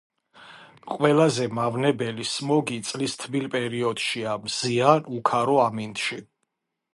ყველაზე 0.93 1.45
მავნებელი 1.57 2.25
სმოგი 2.29 2.77
წლის 2.87 3.15
თბილ 3.25 3.45
პერიოდშია, 3.57 4.35
მზიან 4.47 5.07
უქარო 5.19 5.61
ამინდში. 5.67 6.19